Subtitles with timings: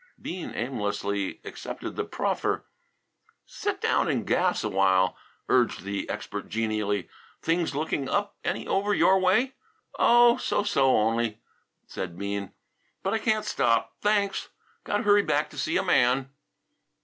[0.19, 2.65] Bean aimlessly accepted the proffer.
[3.45, 5.15] "Sit down and gas a while,"
[5.47, 7.07] urged the expert genially.
[7.43, 9.53] "Things looking up any over your way?"
[9.99, 11.39] "Oh, so so, only,"
[11.85, 12.51] said Bean.
[13.03, 14.49] "But I can't stop, thanks!
[14.85, 16.31] Got to hurry back to see a man."